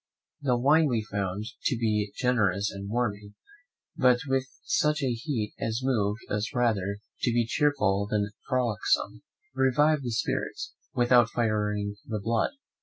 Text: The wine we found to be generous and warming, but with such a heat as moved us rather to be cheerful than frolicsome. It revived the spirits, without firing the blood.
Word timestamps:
The 0.41 0.57
wine 0.57 0.87
we 0.87 1.03
found 1.11 1.45
to 1.65 1.77
be 1.77 2.11
generous 2.17 2.71
and 2.71 2.89
warming, 2.89 3.35
but 3.95 4.17
with 4.27 4.47
such 4.63 5.03
a 5.03 5.13
heat 5.13 5.53
as 5.59 5.81
moved 5.83 6.21
us 6.27 6.55
rather 6.55 7.01
to 7.21 7.31
be 7.31 7.45
cheerful 7.45 8.07
than 8.09 8.31
frolicsome. 8.49 9.21
It 9.53 9.59
revived 9.59 10.01
the 10.03 10.09
spirits, 10.09 10.73
without 10.95 11.29
firing 11.29 11.97
the 12.03 12.19
blood. 12.19 12.53